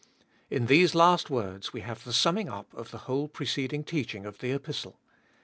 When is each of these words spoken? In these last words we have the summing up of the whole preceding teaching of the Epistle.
In 0.49 0.65
these 0.65 0.95
last 0.95 1.29
words 1.29 1.73
we 1.73 1.81
have 1.81 2.03
the 2.05 2.11
summing 2.11 2.49
up 2.49 2.73
of 2.73 2.89
the 2.89 2.97
whole 3.05 3.27
preceding 3.27 3.83
teaching 3.83 4.25
of 4.25 4.39
the 4.39 4.51
Epistle. 4.51 4.99